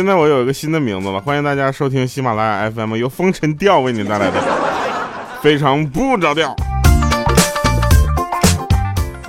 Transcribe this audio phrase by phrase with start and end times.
[0.00, 4.40] 现在我有一个新的名字了，欢迎大家收听喜马拉雅 FM 由风尘调为您带来的
[5.42, 6.56] 非常不着调。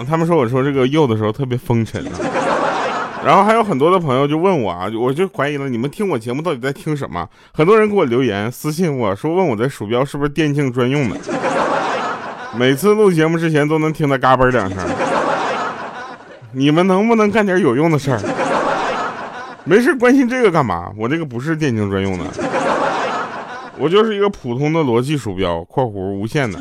[0.07, 2.15] 他们说我说这个又的时候特别风尘啊，
[3.25, 7.27] 然后还有很多的朋友就问我啊，我就怀疑了，你们听我节目到底在听什么？
[7.53, 11.17] 很多人给我留言私信我说问我的鼠标是不是电竞专用的，
[12.57, 14.77] 每次录节目之前都能听到嘎嘣两声。
[16.53, 18.21] 你们能不能干点有用的事儿？
[19.65, 20.91] 没事关心这个干嘛？
[20.97, 22.25] 我这个不是电竞专用的，
[23.77, 26.59] 我就是一个普通的逻辑鼠标（括弧无线的）。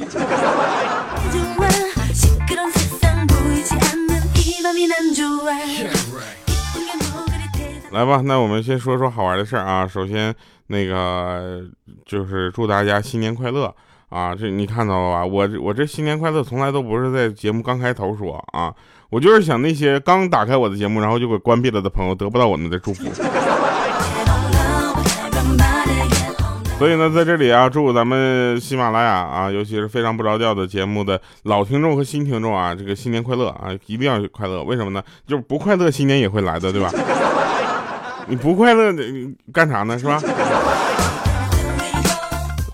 [7.90, 9.86] 来吧，那我们先说说好玩的事儿啊。
[9.86, 10.32] 首先，
[10.68, 11.64] 那个
[12.06, 13.74] 就是祝大家新年快乐
[14.10, 14.34] 啊！
[14.34, 15.26] 这你看到了吧？
[15.26, 18.72] 我我这新年快乐从来都不是在节目刚开头说啊，
[19.10, 23.04] 我就是想那些刚打开我的节目然后就给关闭了的朋友得不到我们的祝福。
[26.78, 34.62] 所以呢，在这里啊，祝咱们喜马拉雅啊，尤其是非常不着调的节目的老听众和新听众啊，这个新年快乐啊，一定要快乐。
[34.62, 35.02] 为什么呢？
[35.26, 36.90] 就是不快乐，新年也会来的，对吧？
[38.28, 39.98] 你不快乐，你干啥呢？
[39.98, 40.22] 是吧？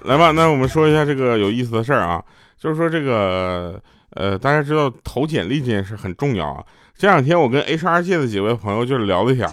[0.05, 2.23] 来吧，那我们说一下这个有意思的事儿啊，
[2.61, 6.65] 就是说这个呃，大家知道投简历这件事很重要啊。
[6.97, 9.53] 这两天我跟 HR 界的几位朋友就是聊了一下，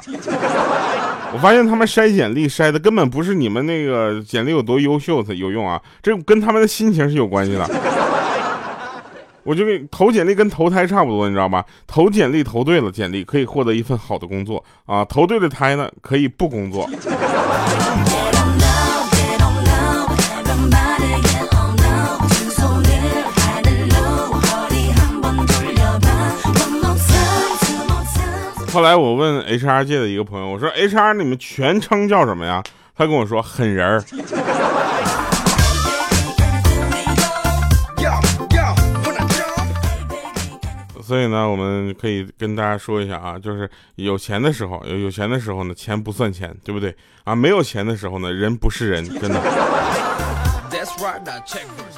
[1.33, 7.69] 我发现他们筛简历筛的根本不是你们那个简历有多优秀才有用啊，这跟他们的心情是有关系的。
[9.43, 11.65] 我就给投简历跟投胎差不多，你知道吧？
[11.85, 16.89] 投简历投对了，简历可以获得一份好的工作啊；投对了胎呢，可以不工作。
[28.73, 32.63] 后来我问 HR 界的一个朋友，我说 HR 你们全称叫什么呀？
[32.97, 34.01] 他跟我说狠人儿。
[41.03, 46.95] 所以呢，我们可以跟大家说一下啊，就是有钱的时候，有有钱的时候呢，钱不算钱，对不对
[47.25, 47.35] 啊？
[47.35, 49.39] 没有钱的时候呢，人不是人，真的。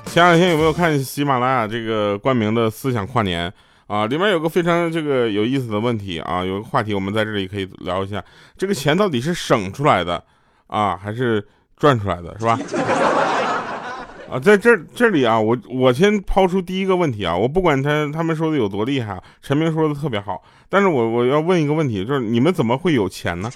[0.08, 3.50] 前两天有没有看喜马拉雅这个冠名的思想跨年
[3.88, 4.06] 啊？
[4.08, 8.24] 里面有个非常这个有意思的问题啊，有个话题，我们在这里可以聊一下，
[8.58, 10.24] 这个钱到底是省出来的
[10.68, 11.46] 啊，还是
[11.78, 12.58] 赚出来的，是吧？
[14.32, 23.52] 啊，在这这里啊，我我先抛出第一个问题啊，我不管他他们说的有多厉害，陈明说的特别好，但是我我要问一个问题，就是你们怎么会有钱呢？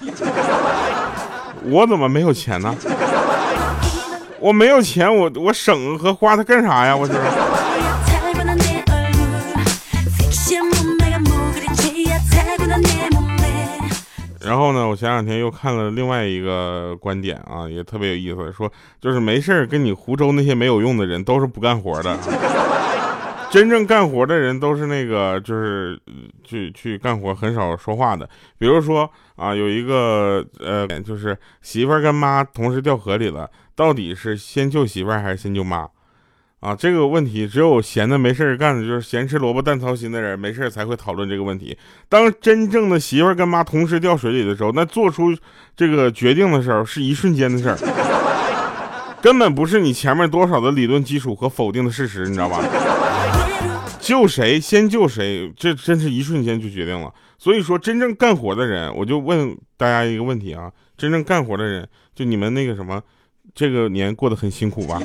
[1.66, 2.74] 我怎么没有钱呢？
[4.38, 6.96] 我没有钱，我我省和花它干啥呀？
[6.96, 7.12] 我是。
[14.50, 18.68] 然后呢，我前两天又看了另外一个观点啊，也特别有意思，说
[19.00, 22.18] 就是没事跟你湖州那些没有用的人都是不干活的，
[23.48, 25.96] 真正干活的人都是那个就是
[26.42, 28.28] 去去干活很少说话的。
[28.58, 35.88] 比如说啊，有一个呃，就是媳妇儿跟妈同时掉河里了，到底是先救媳妇儿还是先救妈？
[36.60, 41.76] 啊，这个问题只有闲的没事干的，就是闲吃萝卜淡操心的人，没事才会讨论这个问题。
[42.06, 45.34] 当真正的媳妇跟妈同时掉水里的时候，那做出
[45.74, 47.76] 这个决定的时候是一瞬间的事儿，
[49.22, 52.62] 根本不是你前面多少的理论基础和否定的事实，你知道吧？
[53.98, 57.10] 救谁先救谁，这真是一瞬间就决定了。
[57.38, 63.00] 所以说，真正干活的人，我就问大家一个问题啊：真正干活的人，就你们那个什么，
[63.54, 65.00] 这个年过得很辛苦吧？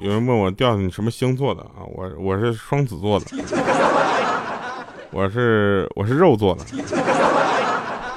[0.00, 1.84] 有人问我调你什么星座的啊？
[1.84, 3.26] 我我是双子座的，
[5.10, 6.62] 我是我是肉做的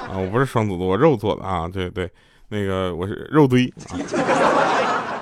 [0.08, 2.10] 啊，我不是双子座，我肉做的啊，对对，
[2.48, 3.98] 那个我是肉堆啊。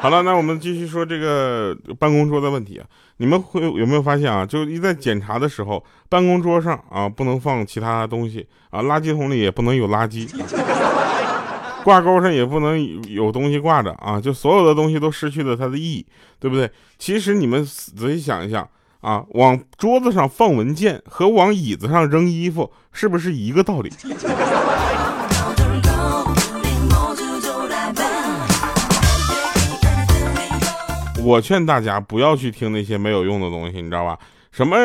[0.01, 2.87] 好了，那我们继续说这个办公桌的问题啊，
[3.17, 4.47] 你们会有没有发现啊？
[4.47, 10.29] 就一在检查的时候，办公桌上啊不能放其他东西啊，垃圾桶里也不能有垃圾。
[11.85, 16.07] 挂钩上也不能有东西挂着啊，就所有的东西都失去了它的意义，
[16.39, 16.71] 对不对？
[16.99, 18.69] 其实你们仔细想一想
[19.01, 23.91] 啊，往桌子上放文件和往椅子上扔衣服是不是一个道理？
[31.23, 34.19] 我劝大家不要去听那些没有用的东西，你知道吧？
[34.53, 34.77] 什么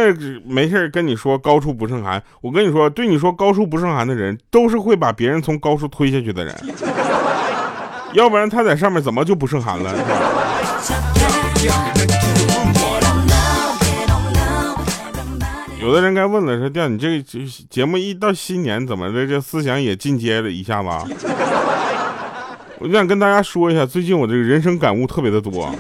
[0.45, 2.21] 没事跟你说高处不胜寒？
[2.41, 6.55] 我跟你说，对你说高处不胜寒的人，都是会把别人从高处推下去的人。
[8.13, 9.91] 要不然他在上面怎么就不胜寒了？
[15.81, 17.23] 有的人该问了，说调你这个
[17.69, 20.89] 节目一到新年，怎么的这思想也进阶了一下子？
[22.77, 25.73] 我就想跟大家说一下，最近我这个人生感悟特别的多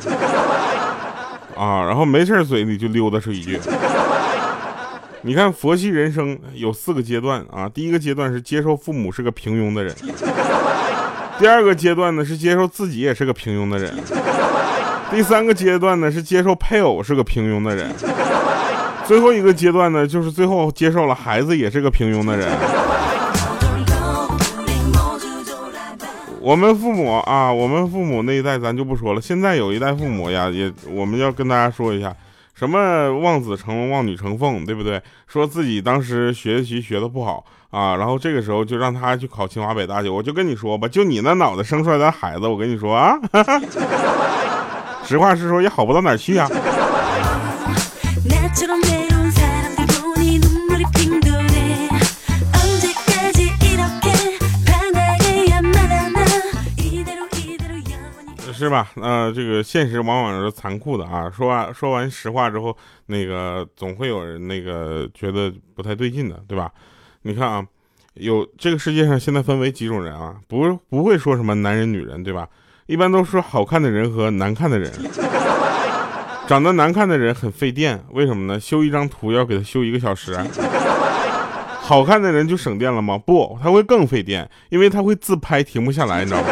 [1.55, 3.59] 啊，然后没事嘴里就溜达出一句。
[5.21, 9.91] 你看佛系人生有四个阶段啊，第一个阶段是接受父母是个平庸的人，
[11.39, 13.91] 第二个阶段呢是接受自己也是个平庸的人，
[15.09, 17.89] 第三个阶段呢是接受配偶是个平庸的人，
[19.05, 22.47] 最后一个阶段呢就是最后接受了孩子也是个平庸的人。
[26.45, 32.15] 我们父母啊，我们父母那一代咱就不说了，现在有一代父母呀，也我们要跟大家说一下。
[32.53, 35.01] 什么望子成龙，望女成凤，对不对？
[35.25, 40.07] 说自己当时学习学的不好啊，然后这个时候就让他去考清华北大去。
[40.07, 43.17] 我就跟你说吧，就你那脑袋生出来的孩子，我跟你说啊，
[45.03, 46.47] 实话实说也好不到哪去啊。
[58.55, 58.87] 是吧？
[58.95, 61.29] 呃，这个现实往往是残酷的啊。
[61.29, 62.75] 说完说完实话之后，
[63.07, 66.71] 那个总会有人那个觉得不太对劲的，对吧？
[67.23, 67.65] 你看啊，
[68.13, 70.35] 有这个世界上现在分为几种人啊？
[70.47, 72.47] 不不会说什么男人女人，对吧？
[72.85, 74.91] 一般都说好看的人和难看的人。
[76.47, 78.59] 长得难看的人很费电，为什么呢？
[78.59, 80.37] 修一张图要给他修一个小时。
[81.81, 83.17] 好看的人就省电了吗？
[83.17, 86.47] 不，他会更费电，因为他会自拍停不下来，你知道吗？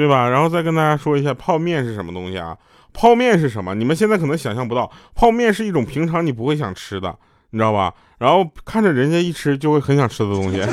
[0.00, 0.30] 对吧？
[0.30, 2.56] 然后再跟大家说一下泡面是什么东西啊？
[2.94, 3.74] 泡面是什么？
[3.74, 7.14] 你们现在可能想象不到，泡面是一种平常你不会想吃的，
[7.50, 7.92] 你知道吧？
[8.16, 10.62] 然后看着人家一吃就会很想吃的东西。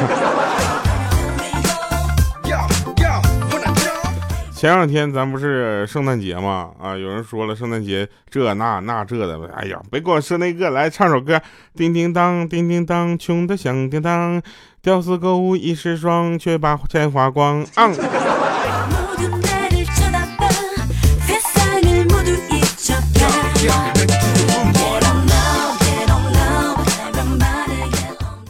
[4.55, 6.69] 前两天咱不是圣诞节嘛？
[6.81, 11.39] 啊，有人说了圣诞节这那那这的，哎呀，别跟我说那个，来唱首歌。
[11.75, 14.41] 叮叮当，叮叮当，穷的响叮当，
[14.81, 17.61] 屌丝购物一时爽，却把钱花光。
[17.75, 17.91] 啊。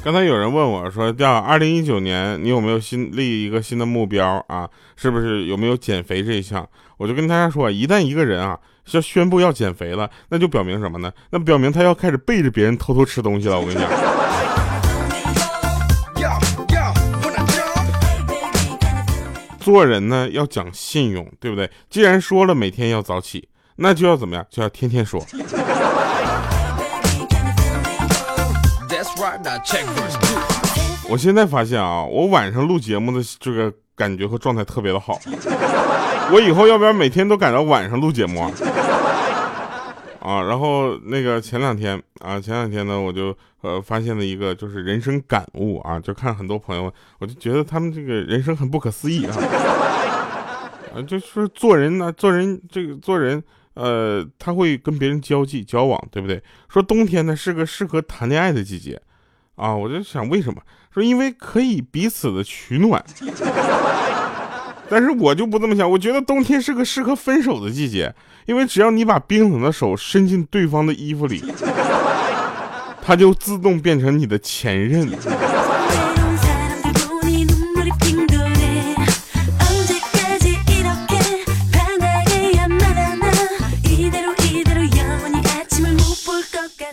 [0.04, 4.66] 刚才有人问我说：“调二零一九年你有没有新立一个新的目标啊？
[4.96, 6.66] 是不是有没有减肥这一项？”
[6.96, 8.58] 我就跟大家说，一旦一个人啊
[8.92, 11.12] 要宣布要减肥了，那就表明什么呢？
[11.32, 13.60] 那表明他要开始背着别人偷偷吃东西了。
[13.60, 13.90] 我跟你讲，
[19.68, 21.70] 做人呢要讲信用，对不对？
[21.90, 24.46] 既然说了每天要早起，那就要怎么样？
[24.50, 25.22] 就要天天说。
[31.10, 35.20] 我现在发现啊，我晚上录节目的这个感觉和状态特别的好。
[36.32, 38.50] 我以后要不要每天都赶到晚上录节目啊？
[40.28, 49.34] 啊，然后那个前两天啊，前两天呢，我就呃发现了一个就是人生感悟啊，就看很多朋友，我就觉得他们这个人生很不可思议啊。
[50.94, 53.42] 啊， 就说做人呢，做人这个做人，
[53.76, 56.44] 呃，他会跟别人交际交往，对不对？
[56.68, 59.02] 说冬天呢是个适合谈恋爱的季节。
[59.56, 60.62] 啊，我就想为什么
[60.94, 63.02] 说，因为可以彼此的取暖，
[64.90, 68.14] 但是我就不这么想，我觉得冬天是个适合分手的季节，
[68.46, 71.44] 因为只要你把冰冷的手伸进对方的衣服里，
[73.02, 75.10] 他就自动变成你的前任。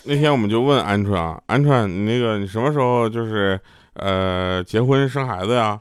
[0.06, 3.58] 那天我们就问鹌鹑啊，鹌鹑，你那个你什么时候就是
[3.94, 5.80] 呃结婚生孩子呀？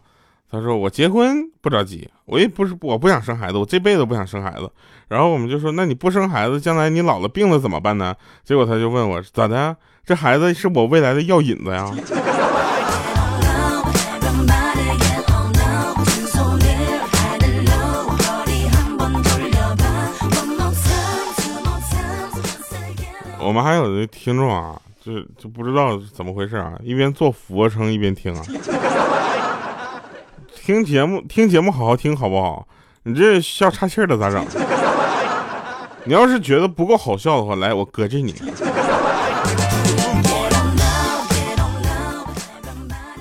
[0.54, 4.70] 他说我结婚不着急，我也不是我不想生孩子，我这辈子不想生孩子。
[5.08, 8.16] 然后我们就说，那你不生孩子，将来你老了病了怎么办呢？
[8.44, 9.76] 结果他就问我咋的？
[10.06, 11.92] 这孩子是我未来的药引子呀。
[23.40, 28.44] 我们还有的听众啊，就就不知道怎么回事啊，一边做俯卧撑一边听啊，
[30.66, 32.66] 听节目听节目好好听好不好？
[33.04, 34.46] 你这笑岔气了咋整？
[36.06, 38.34] 你要是觉得不够好笑的话，来我搁这你。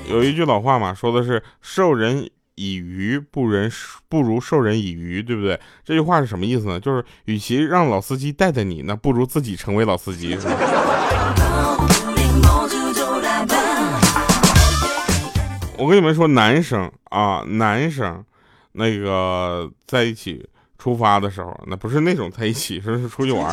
[0.08, 2.30] 有一句老话嘛，说的是授人。
[2.54, 3.72] 以鱼不人
[4.10, 5.58] 不如授人以渔，对不对？
[5.82, 6.78] 这句话是什么意思呢？
[6.78, 10.36] 就是与其让老司机带带你，那不如自己成为老司机。
[15.82, 18.24] 我跟你们说，男生啊，男生，
[18.70, 20.48] 那个在一起
[20.78, 23.52] 出发的时候，那不是那种在一起，是是出去玩。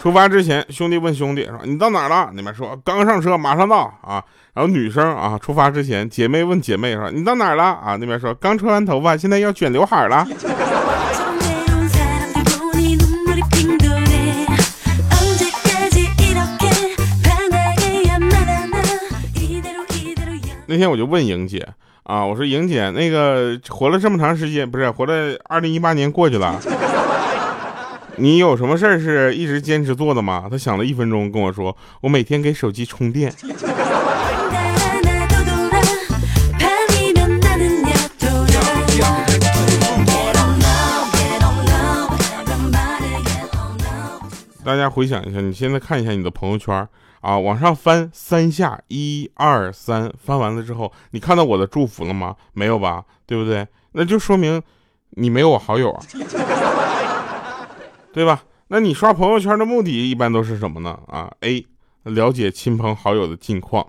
[0.00, 4.20] 出发之前，兄弟问兄弟说：“你到哪了？”那边说：“刚上车，马上到。”啊，
[4.52, 10.26] 然后女生啊，出发之前，姐妹问姐妹说：“你到哪了？”啊，那边说：“刚吹完头发，现在要卷刘海了。”
[20.70, 21.66] 那天我就问莹姐
[22.04, 26.60] 啊，我说莹姐，那个活了这么长时间，不是活了二零一八年过去了。
[28.14, 30.46] 你有什么事儿是一直坚持做的吗？
[30.48, 33.34] 他想了一分钟跟我说：“我每天给手机充电。”
[44.64, 46.86] 大家回想一下，你现在看一下你的朋友圈
[47.20, 52.36] 啊，往上翻三下，一二三，翻完了之后，你看到我的祝福了吗？
[52.52, 53.04] 没有吧？
[53.26, 53.66] 对不对？
[53.92, 54.62] 那就说明
[55.10, 56.02] 你没有我好友啊。
[58.12, 58.42] 对吧？
[58.68, 60.98] 那你刷朋友圈的目的一般都是什么呢？
[61.08, 61.66] 啊，A，
[62.04, 63.86] 了解亲朋好友的近况，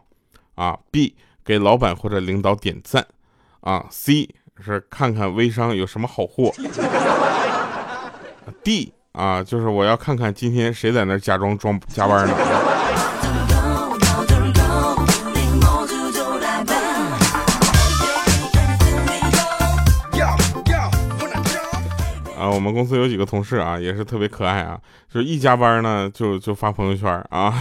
[0.55, 3.05] 啊，B，给老板或者领导点赞，
[3.61, 4.27] 啊，C
[4.59, 6.51] 是看看微商有什么好货
[8.63, 12.35] ，D 啊，就是我要看看今天谁在那假装装加班呢。
[22.41, 24.75] 啊，我们公司有几个同事啊，也是特别可爱啊，
[25.13, 27.53] 就是一加班呢就就发朋友圈啊，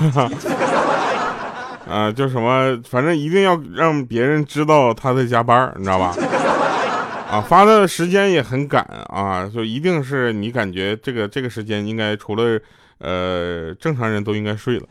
[1.86, 6.16] 啊，就什么，反正一定要让别人知道他在加班，你知道吧？
[7.30, 12.58] 啊，发的时间也很赶啊，就一定是你感觉这个这个时间应该除了
[13.00, 14.86] 呃正常人都应该睡了，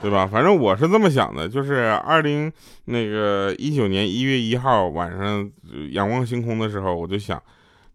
[0.00, 0.28] 对吧？
[0.30, 2.52] 反正我是这么想的，就是二零
[2.84, 5.50] 那个一九年一月一号晚上
[5.90, 7.42] 仰望星空的时候，我就想。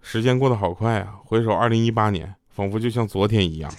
[0.09, 1.15] 时间过得好快啊！
[1.25, 3.69] 回首二零一八年，仿佛就像昨天一样。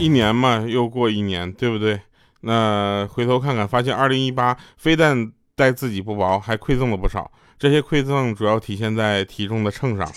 [0.00, 2.00] 一年嘛，又过一年，对不对？
[2.40, 7.30] 那回头看看，发现二零一八非但待自己不薄，还馈赠了不少。
[7.60, 10.10] 这些馈赠主要体现在体重的秤上，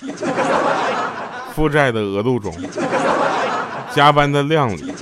[1.53, 2.55] 负债的额度中，
[3.93, 4.93] 加班的量里，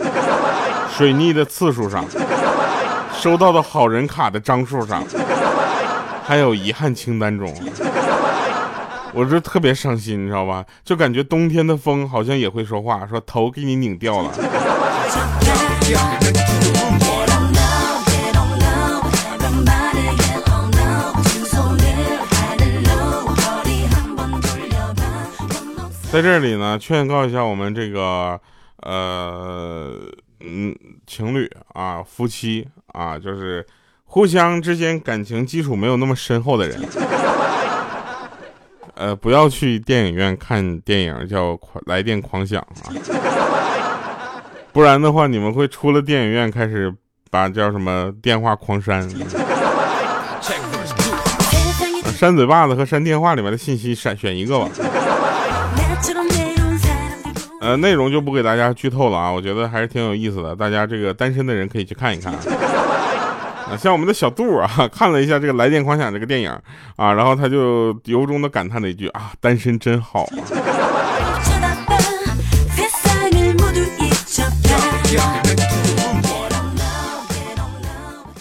[0.97, 2.03] 水逆的次数上，
[3.13, 5.03] 收到的好人卡的张数上，
[6.25, 7.53] 还有遗憾清单中。
[9.13, 10.65] 我这特别伤心，你知道吧？
[10.83, 14.31] 就感觉冬天的风好像也会说话，说头给你拧掉了。
[26.11, 28.37] 在这里呢，劝告一下我们这个
[28.81, 29.93] 呃
[30.41, 30.75] 嗯
[31.07, 33.65] 情侣啊夫妻啊，就是
[34.03, 36.81] 互相之间感情基础没有那么深厚的人，
[38.95, 41.53] 呃，不要去电影院看电影叫
[41.85, 46.93] 《来电狂想》啊，不然的话你们会出了电影院开始
[47.29, 49.09] 把叫什么电话狂删，
[52.13, 54.69] 删嘴巴子和删电话里面的信息，选选一个吧。
[57.61, 62.33] 呃，内容就不给大家剧透了啊，我觉得还是挺有意思的，大家这个单身的人可以去看一看。
[63.69, 66.49] 啊，像我们的小杜啊， 看了一下这个《来电狂想》这个电影
[66.95, 70.33] 啊，然后他就由衷的感叹了一句啊，单身真好啊。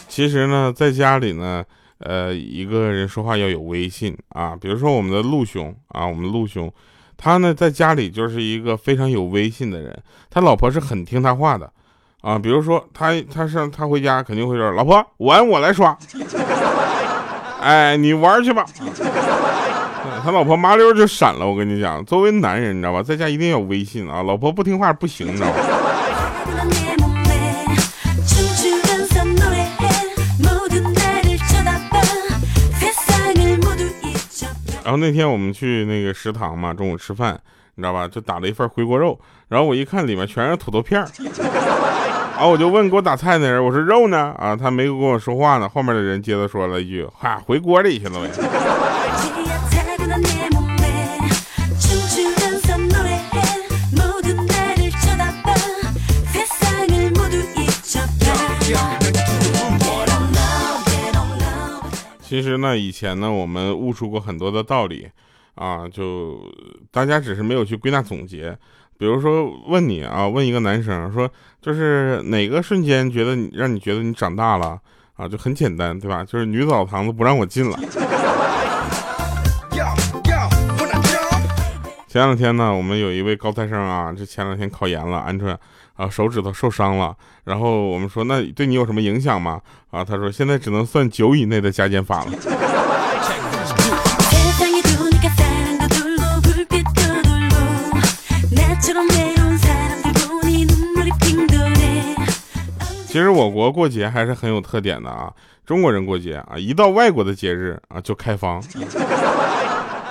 [0.08, 1.62] 其实呢，在家里呢，
[1.98, 6.72] 呃，一个人说话要有威信啊，比如说我们的陆兄啊，我们陆兄。
[7.22, 9.94] 他呢，在家里就是一个非常有威信的人，
[10.30, 11.70] 他老婆是很听他话的，
[12.22, 15.94] 啊，比如说他他上他回家肯定会说，老婆碗我来刷，
[17.60, 18.64] 哎，你玩去吧，
[20.24, 21.46] 他老婆麻溜就闪了。
[21.46, 25.56] 我跟你讲，作为男人，你知道吧，在家一定要有威信啊，老婆不听话不行，你知道吧？
[34.90, 37.40] 然后那天我们去那个食堂嘛，中午吃饭，
[37.76, 38.08] 你知道吧？
[38.08, 39.16] 就打了一份回锅肉，
[39.46, 41.06] 然后我一看里面全是土豆片儿，
[42.34, 44.34] 然后我就问给我打菜那人，我说肉呢？
[44.36, 45.68] 啊，他没跟我说话呢。
[45.68, 49.59] 后面的人接着说了一句，哈，回锅里去了呗。
[62.30, 65.04] 其实呢，以前呢，我们悟出过很多的道理
[65.56, 66.40] 啊，就
[66.92, 68.56] 大家只是没有去归纳总结。
[68.96, 71.28] 比如说问你啊，问一个男生说，
[71.60, 74.80] 就是哪个瞬间觉得你让你觉得你长大了
[75.16, 75.26] 啊？
[75.26, 76.22] 就很简单，对吧？
[76.22, 77.76] 就是女澡堂子不让我进了。
[82.12, 85.56] 前两天呢，我们有一位高材生啊，这前两天考研了，鹌鹑
[85.94, 87.16] 啊手指头受伤了。
[87.44, 89.60] 然后我们说，那对你有什么影响吗？
[89.92, 92.32] 啊，他说现在只能算九以内的加减法了。
[103.06, 105.32] 其实我国过节还是很有特点的啊，
[105.64, 108.60] 中国人过节啊，一到外国的节日啊就开房。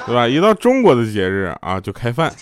[0.10, 0.28] 对吧？
[0.28, 2.34] 一到中国的节日啊，就开饭。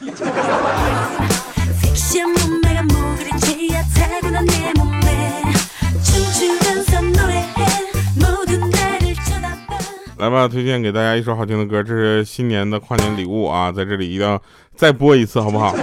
[10.15, 14.41] 来吧，推荐给大家一首好听的歌，这是新年的跨年礼物啊，在这里一定要
[14.73, 15.75] 再播一次，好不好？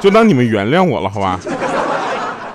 [0.00, 1.38] 就当你们原谅我了，好吧？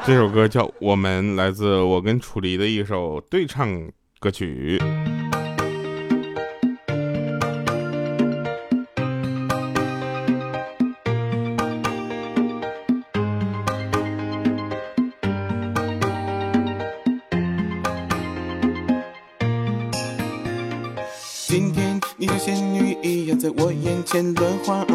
[0.05, 3.69] 这首歌叫《我们》，来自我跟楚离的一首对唱
[4.19, 4.77] 歌曲。
[24.15, 24.94] 我眼前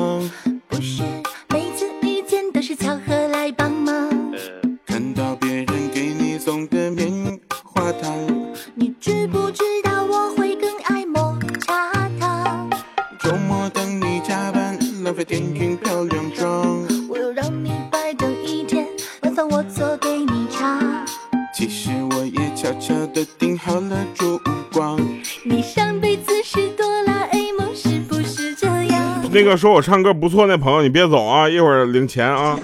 [29.50, 32.56] 个说我唱歌不错那朋友，你别走啊，一会儿领钱啊。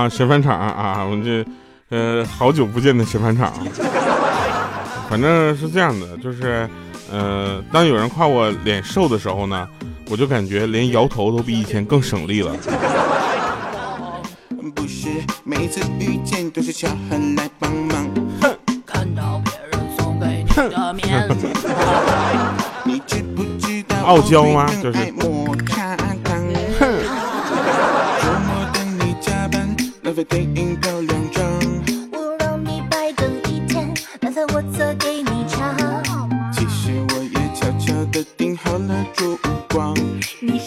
[0.00, 1.44] 啊，神返场啊，我们这
[1.90, 3.52] 呃好久不见的神返场，
[5.10, 6.66] 反正是这样的，就是
[7.12, 9.68] 呃，当有人夸我脸瘦的时候呢，
[10.08, 12.56] 我就感觉连摇头都比以前更省力了。
[14.74, 15.08] 不是
[15.44, 18.08] 每次遇见都是巧合来帮忙。
[18.86, 21.46] 看到别人送给你的面子，
[22.84, 25.56] 你知不知道傲娇吗我会
[30.24, 31.44] 电影票两张。
[32.12, 35.76] 我让你白等一天，晚饭我做给你尝。
[36.52, 39.94] 其实我也悄悄的订好了烛光。
[40.40, 40.58] 你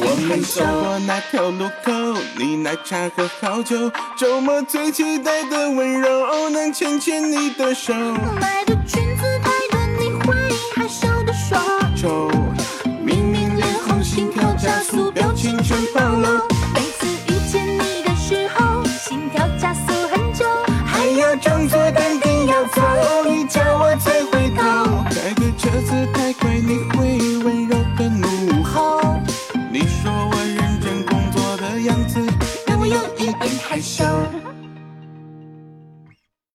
[0.00, 1.92] 我们走过那条路口，
[2.36, 7.92] 你奶茶喝好久，周末最期待的温柔，能牵牵你的手。